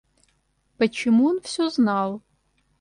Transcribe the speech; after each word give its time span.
Почему 0.77 1.27
он 1.27 1.41
всё 1.41 1.69
знал? 1.69 2.23